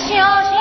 [0.00, 0.06] 小
[0.44, 0.57] 心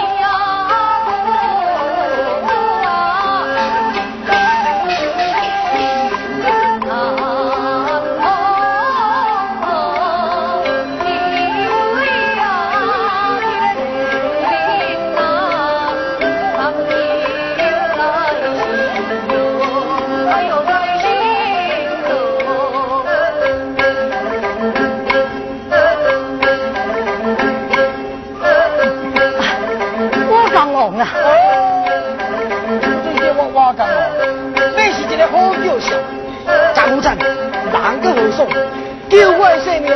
[39.18, 39.92] 叫我的性命，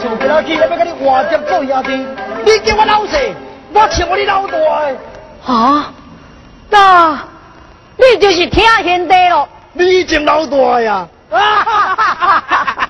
[0.00, 2.06] 就今仔起我要跟你换接做兄弟，
[2.44, 3.34] 你叫我老细，
[3.72, 4.96] 我请你老大的。
[5.52, 5.92] 啊，
[6.70, 7.20] 那
[7.96, 9.48] 你就是听贤弟咯。
[9.72, 11.08] 你正老大呀！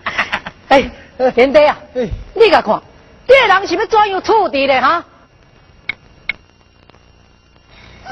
[0.68, 0.90] 哎，
[1.34, 2.78] 贤弟啊哎，你甲看，
[3.26, 5.02] 这个人是要怎样处置的哈？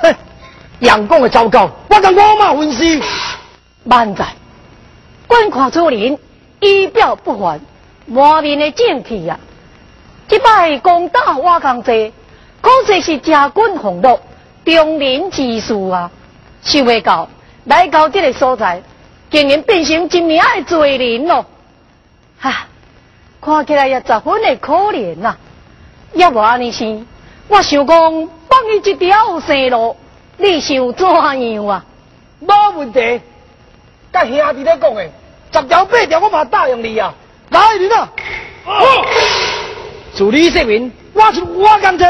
[0.01, 0.15] 哼，
[0.81, 3.03] 阳光的糟糕，我跟我妈分析。
[3.85, 4.25] 万在，
[5.27, 6.19] 观看主人
[6.63, 7.61] 仪表不凡，
[8.07, 9.39] 满面的正气啊！
[10.29, 12.13] 即摆攻打瓦岗济，
[12.61, 14.21] 可惜是家军红禄，
[14.65, 16.09] 中人之事啊！
[16.63, 17.29] 想未到
[17.65, 18.81] 来到这个所在，
[19.29, 21.45] 竟然变成一名的罪人咯！
[22.39, 22.69] 哈，
[23.41, 25.37] 看起来也十分的可怜呐、
[26.13, 27.05] 要无安尼是，
[27.49, 29.97] 我想讲放伊一条生路，
[30.37, 31.85] 你想怎样啊？
[32.39, 33.21] 没问题，
[34.13, 35.11] 甲兄弟咧讲的，
[35.53, 37.13] 十条八条我嘛答应你啊！
[37.51, 38.09] 来人啊！
[40.17, 42.07] 助理说明，我是我干这。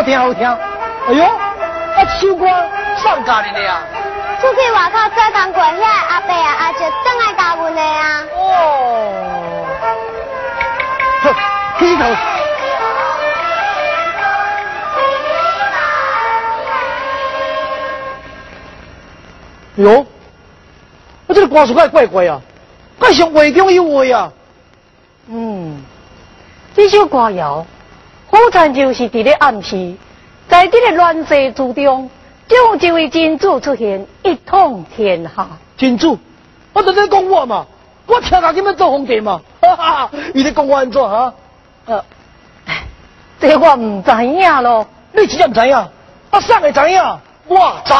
[0.00, 0.48] 好听好听。
[0.48, 2.46] 哎呦，啊，首歌
[2.96, 3.82] 上家人的呀。
[4.40, 8.24] 出去外口做工过，遐阿伯啊阿叔等来教阮的啊。
[8.34, 9.66] 哦，
[11.22, 11.34] 哼，
[11.78, 12.04] 低头。
[19.76, 20.06] 哟，
[21.26, 22.40] 我这个歌词怪怪怪啊，
[22.98, 24.32] 怪像画中有画啊。
[25.26, 25.84] 嗯，
[26.74, 27.66] 这首歌谣
[28.40, 29.94] 好像就是伫咧暗示，
[30.48, 32.10] 在这个乱世之中，
[32.48, 35.46] 就有一位真主出现，一统天下。
[35.76, 36.18] 真主，
[36.72, 37.66] 我在这讲我嘛，
[38.06, 41.34] 我听他今要做皇帝嘛，哈哈，你在讲我安怎哈？
[41.84, 42.04] 呃，
[42.64, 42.82] 哎
[43.38, 44.86] 这我唔知影咯。
[45.12, 45.88] 你真正唔知影？
[46.30, 47.02] 我啥会知影？
[47.46, 47.92] 我知，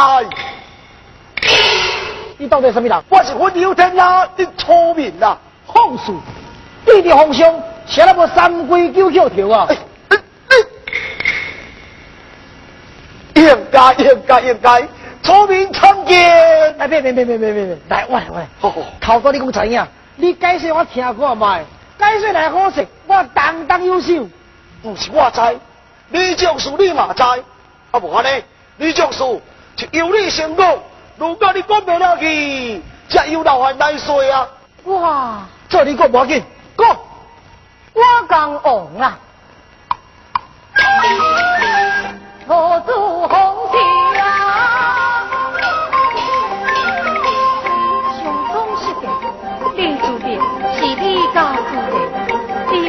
[2.38, 3.02] 你到底什么人？
[3.10, 5.38] 我是混有天啊，你聪明啊！
[5.66, 6.12] 放肆！
[6.86, 7.54] 你的皇上
[7.86, 9.68] 写了部三规九条条啊！
[9.68, 9.76] 应
[13.80, 14.88] 该应该应该，
[15.22, 16.76] 聪明参见。
[16.76, 18.46] 来，别别别别别别别，来，我来我来。
[18.60, 19.88] 好好，头哥你讲怎样？
[20.16, 21.64] 你解释我听看卖，
[21.98, 24.28] 解释来好食，我当当优秀。
[24.82, 25.40] 不是我知，
[26.10, 28.44] 你就是你嘛知，啊无安尼，
[28.76, 29.18] 你就是
[29.76, 30.78] 就由你先讲，
[31.16, 34.48] 如果你讲不了去，才有老汉来说啊。
[34.84, 36.44] 哇，这你讲无要紧，
[36.76, 36.96] 讲。
[37.92, 39.18] 我讲王啊，
[42.46, 43.59] 何主红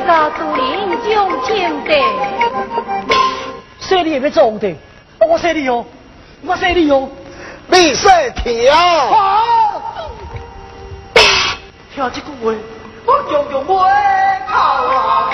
[0.05, 0.61] 的，你家主人
[1.07, 1.09] 将
[1.43, 1.49] 亲
[1.85, 1.89] 的。
[3.79, 4.75] 说你也要做皇帝，
[5.19, 5.85] 我说你哦，
[6.45, 7.09] 我说你哦，
[7.67, 8.11] 你说
[8.43, 9.81] 听，好，
[11.93, 12.53] 听这句话，
[13.05, 13.89] 我用用我的
[14.49, 15.33] 口啊白。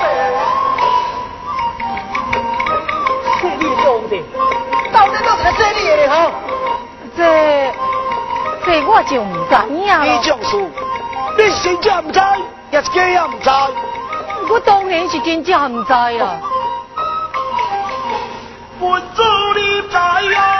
[3.39, 4.23] 说你做皇帝，
[4.91, 6.31] 到底都是个说你的哈？
[7.15, 7.19] 这
[8.65, 10.19] 这我就唔知影你咯。
[10.23, 10.51] 就是，
[11.37, 12.19] 你是真正唔知，
[12.71, 13.49] 也是假也唔知。
[14.49, 16.39] 我当然是真正唔知啦。
[18.79, 19.23] 本主
[19.55, 20.56] 你知呀，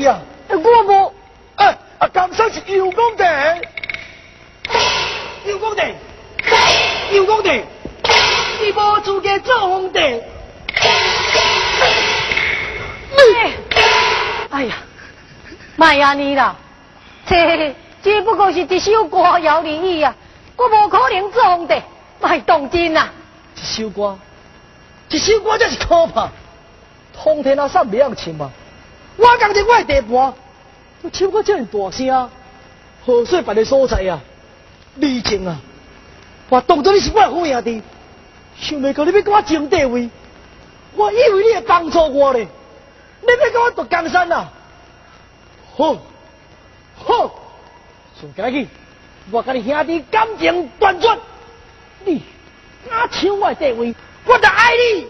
[0.00, 0.20] 争地位啊！
[0.48, 1.14] 我无，
[1.56, 3.62] 哎，啊，刚才是有功的。
[5.46, 5.82] 有讲地，
[7.12, 7.64] 有讲地，
[8.60, 9.98] 你无资格做皇帝。
[13.16, 13.52] 哎
[14.50, 14.76] 哎呀，
[15.76, 16.54] 卖安尼啦，
[17.26, 20.14] 这只不过是一首歌谣而已啊，
[20.56, 21.74] 我无可能做皇帝，
[22.20, 23.10] 卖当真啊！
[23.56, 24.18] 一首歌，
[25.08, 26.28] 一首歌才是可怕。
[27.12, 28.50] 通天啊，啥袂晓唱嘛？
[29.16, 30.34] 我讲这我的地盘，
[31.02, 32.30] 我唱过这样大声，
[33.04, 34.20] 河水别的所在啊，
[34.96, 35.60] 李靖啊，
[36.48, 37.82] 我当作你是我好兄弟，
[38.58, 40.08] 想袂到你要跟我争地位，
[40.94, 44.52] 我以为你会帮助我呢，你要跟我夺江山啊？
[45.76, 45.96] 好，
[46.96, 47.34] 好，
[48.20, 48.68] 从今日起，
[49.30, 51.18] 我跟你兄弟感情断绝，
[52.04, 52.22] 你
[52.88, 53.94] 敢抢我的地位，
[54.24, 55.06] 我就爱你。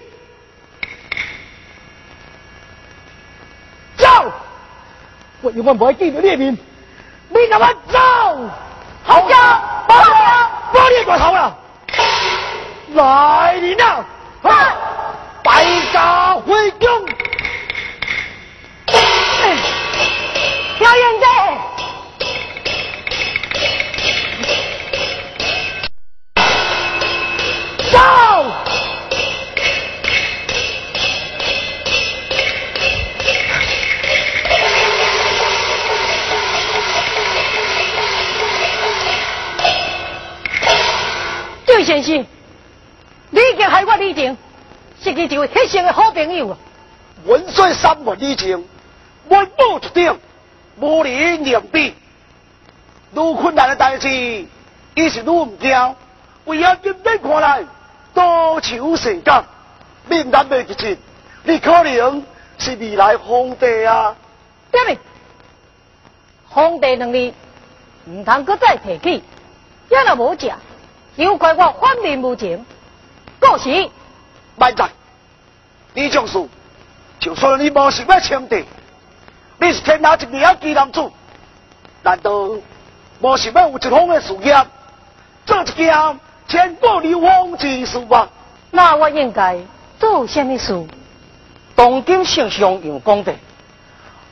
[4.10, 4.32] 走！
[5.42, 6.58] 我永远不会记得你的面，
[7.28, 7.98] 你干嘛走？
[9.04, 11.54] 好家，保家，保你大头啦！
[12.94, 14.04] 来人呐！
[14.42, 14.76] 啊！
[15.42, 16.88] 败家回宫！
[42.02, 42.26] 先生，
[43.30, 44.36] 你已经害我李靖，
[45.02, 46.58] 是佢一位黑心的好朋友啊！
[47.26, 48.62] 文水三文以前，
[49.28, 50.18] 文武一定，
[50.80, 51.94] 无人两比。
[53.12, 55.94] 愈困难的代志，伊是愈唔惊。
[56.44, 57.64] 为了今天看来，
[58.14, 59.44] 多求成功，
[60.08, 60.96] 命难袂一进，
[61.44, 62.24] 你可能
[62.58, 64.14] 是未来皇帝啊！
[64.70, 64.98] 对咪？
[66.48, 67.34] 皇帝能力
[68.06, 69.22] 唔通搁再提起，
[69.90, 70.52] 也若无食，
[71.16, 72.64] 又怪我反面无情。
[73.38, 73.90] 过时，
[74.56, 74.88] 万在，
[75.94, 76.46] 你种事，
[77.18, 78.64] 就算你无想要称帝，
[79.58, 81.10] 你是天下一名奇男子，
[82.02, 82.50] 难道
[83.20, 84.66] 无想要有一方的事业，
[85.46, 88.28] 做一件千古流芳之事吗？
[88.70, 89.58] 那我应该
[89.98, 90.86] 做什么事？
[91.74, 93.34] 当今圣上有讲的，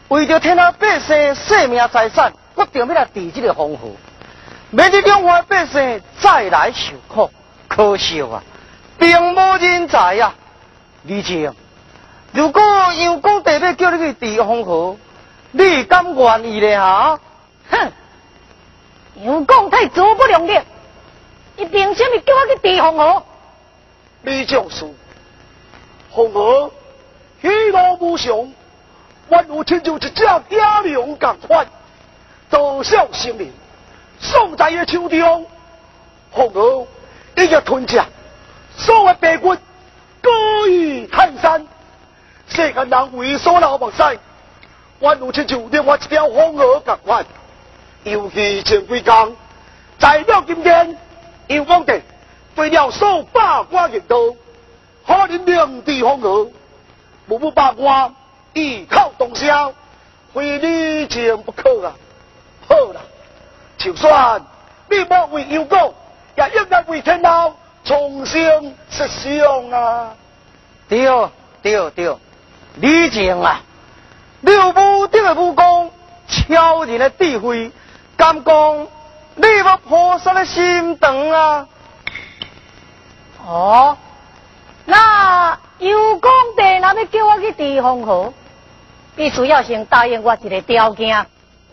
[0.08, 3.96] 为着天下百姓性命财产，我定要来治这个防护，
[4.70, 7.30] 免得两岸百姓再来受苦。
[7.68, 8.42] 可惜啊，
[8.98, 10.34] 并无人才啊、
[11.04, 11.54] 李靖，
[12.32, 12.62] 如果
[12.94, 14.96] 杨公弟要叫你去治黄河，
[15.52, 17.18] 你敢愿意咧哈？
[17.70, 17.92] 哼！
[19.22, 20.58] 杨公太自不量力，
[21.56, 23.22] 伊凭什么叫我去治黄河？
[24.22, 24.84] 李将士，
[26.10, 26.72] 红河
[27.40, 28.52] 喜乐无常，
[29.28, 31.66] 万物亲就一只野狼共款，
[32.50, 33.52] 多少生灵
[34.20, 35.46] 宋在个秋中，
[36.30, 36.86] 红河
[37.36, 38.00] 一日吞吃，
[38.76, 39.56] 所有白骨
[40.20, 41.66] 高于泰山，
[42.48, 44.18] 世间人为所流目屎，
[44.98, 47.24] 我如亲就另外一条红河共款，
[48.04, 49.36] 尤其前几工，
[49.98, 50.96] 在了今天，
[51.46, 52.00] 又讲的。
[52.56, 54.16] 为了数百官人道，
[55.06, 56.50] 可能两地风河，
[57.28, 58.12] 无不八卦，
[58.52, 59.72] 异口同声，
[60.34, 61.94] 非你情不可啊！
[63.78, 64.42] 就算
[64.90, 65.94] 你莫为幽谷，
[66.36, 67.54] 也应该为天道
[67.84, 70.14] 重新设想啊！
[70.88, 71.06] 对
[71.62, 72.16] 对对，
[72.74, 73.60] 李靖啊，
[74.40, 75.90] 你有武德的武功，
[76.26, 77.70] 超人的智慧，
[78.16, 78.86] 敢讲
[79.36, 81.68] 你有菩萨的心肠啊！
[83.46, 83.96] 哦，
[84.84, 88.32] 那有公弟那要叫我去地方河，
[89.14, 91.26] 必须要先答应我一个条件。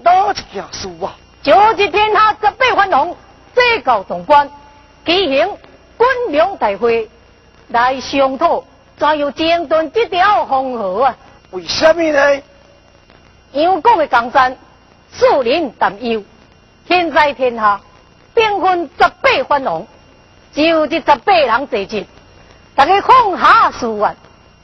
[0.04, 1.16] 哪一件事啊？
[1.46, 3.16] 就一天下十八番红，
[3.54, 4.50] 最高总管
[5.06, 5.48] 举行
[6.00, 7.08] 军粮大会，
[7.68, 8.64] 来商讨
[8.98, 11.16] 怎样整顿这条黄河啊？
[11.52, 12.42] 为什么呢？
[13.52, 14.58] 杨国的江山，
[15.14, 16.24] 树林担忧，
[16.88, 17.80] 天在天下，
[18.34, 19.86] 兵分十八番龙。
[20.52, 22.08] 就这十八人坐镇，
[22.74, 24.16] 大家放下事愿，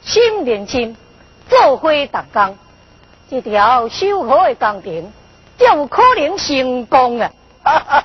[0.02, 0.96] 心连心，
[1.48, 2.58] 做伙同工，
[3.30, 5.12] 这条修好的工程，才
[5.64, 7.30] 有可能成功啊！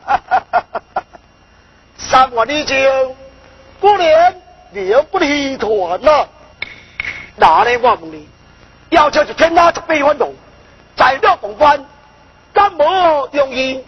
[1.97, 2.77] 三万里情，
[3.79, 4.35] 果然
[4.71, 6.27] 了不离团呐！
[7.35, 8.27] 哪里我问你，
[8.89, 10.33] 要求就天哪十八分钟，
[10.95, 11.85] 在了公关，
[12.53, 13.83] 敢无容易？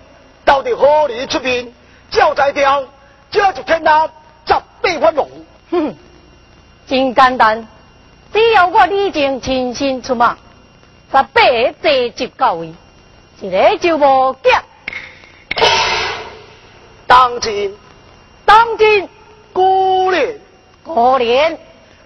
[0.46, 1.72] 到底何里出面？
[2.10, 2.84] 叫在条。
[3.32, 4.08] 这就天哪，
[4.48, 5.30] 十八分龙，
[5.70, 5.96] 哼，
[6.88, 7.68] 真简单，
[8.34, 10.36] 只要我李靖亲身出马，
[11.12, 12.74] 十八个坐级到位，
[13.42, 14.64] 一个就无假。
[17.08, 17.76] 当今，
[18.46, 19.08] 当今，
[19.54, 20.40] 过年，
[20.84, 21.58] 过年，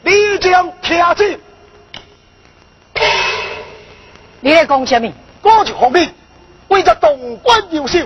[0.03, 1.39] 李靖客气，
[4.41, 5.11] 你在讲什么？
[5.41, 6.13] 我就奉命，
[6.67, 8.05] 为着东关优秀，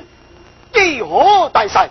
[0.73, 1.89] 几何大赛。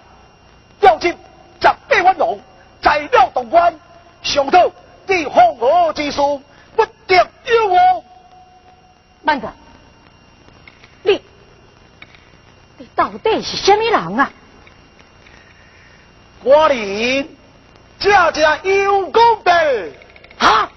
[0.80, 1.12] 要进
[1.60, 2.40] 十八万龙，
[2.82, 3.78] 在了东关，
[4.22, 4.72] 上头
[5.06, 6.42] 对黄河之术，
[6.74, 8.04] 不得有误。
[9.22, 9.52] 慢着，
[11.02, 11.20] 你
[12.78, 14.30] 你到底是什么人啊？
[16.42, 17.28] 我哩
[17.98, 19.50] 这家有功德
[20.38, 20.70] 啊！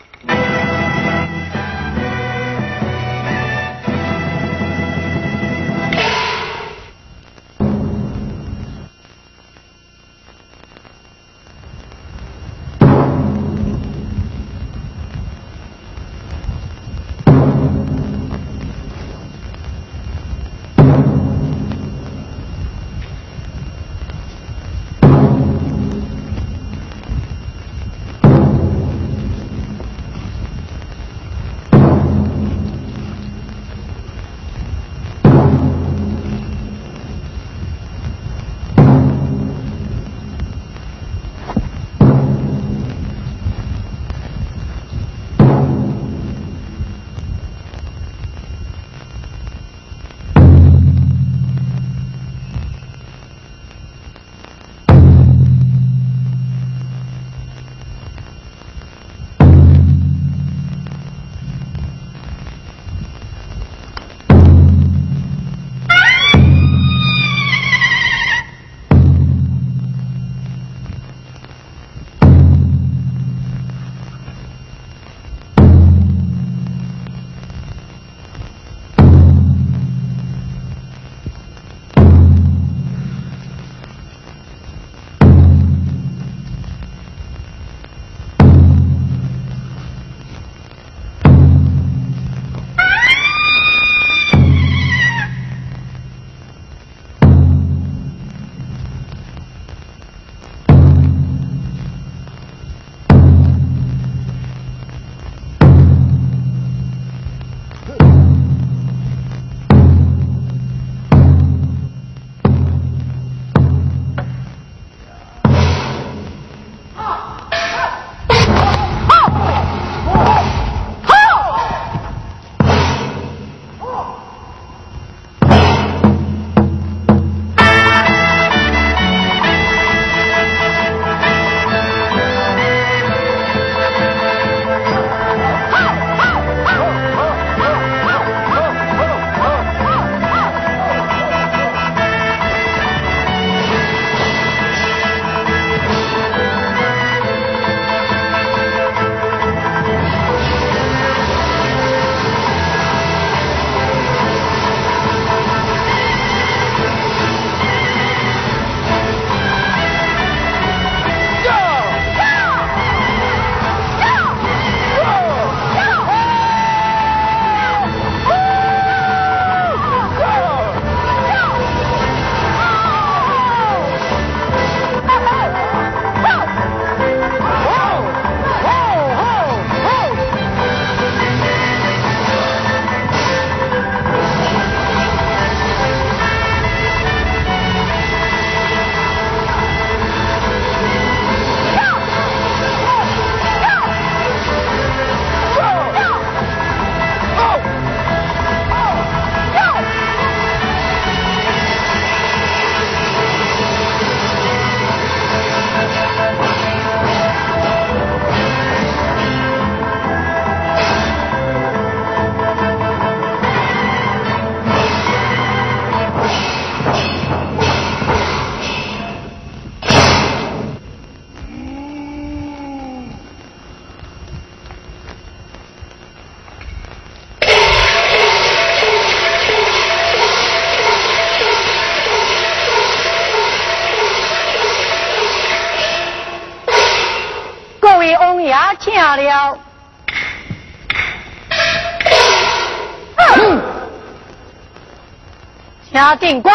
[246.18, 246.49] 请进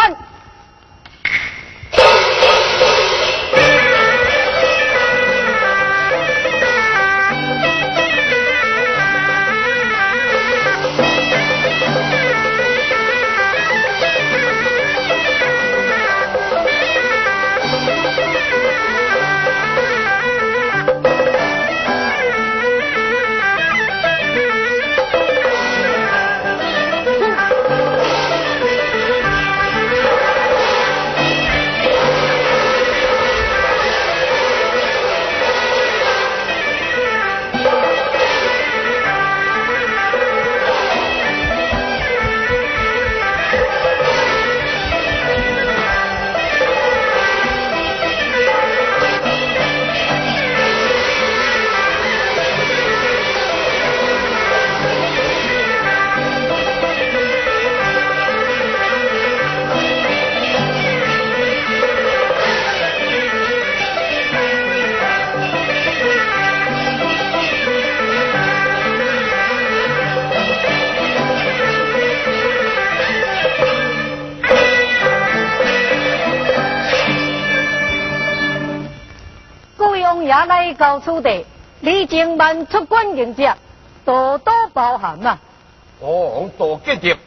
[81.05, 81.45] 来到此地，
[81.81, 83.55] 李靖万出关迎接，
[84.03, 85.37] 多多包涵啊！
[86.01, 87.17] 王多吉德，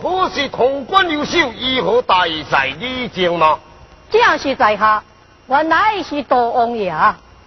[0.00, 3.58] 可是潼关优秀，如何大在李靖吗？
[4.10, 5.02] 正是在下，
[5.46, 6.94] 原来是大王爷。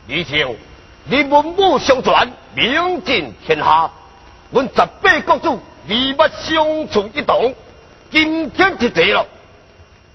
[0.07, 0.55] 李靖，
[1.05, 3.89] 你文武相传，名震天下。
[4.51, 7.37] 阮十八国主礼物相处一堂，
[8.11, 9.25] 今天一地了，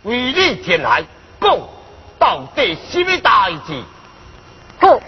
[0.05, 1.05] 为你天来
[1.41, 1.59] 讲
[2.19, 3.83] 到底什么大事？
[4.81, 4.99] 好，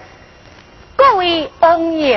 [1.02, 2.16] 各位王爷，